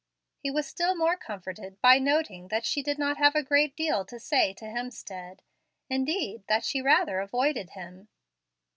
He 0.39 0.49
was 0.49 0.65
still 0.65 0.95
more 0.95 1.15
comforted 1.15 1.79
by 1.79 1.99
noting 1.99 2.47
that 2.47 2.65
she 2.65 2.81
did 2.81 2.97
not 2.97 3.17
have 3.17 3.35
a 3.35 3.43
great 3.43 3.75
deal 3.75 4.03
to 4.05 4.19
say 4.19 4.51
to 4.55 4.65
Hemstead 4.65 5.41
indeed, 5.91 6.43
that 6.47 6.65
she 6.65 6.81
rather 6.81 7.19
avoided 7.19 7.69
him. 7.77 8.07